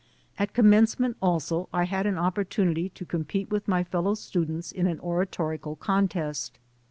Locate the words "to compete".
2.89-3.51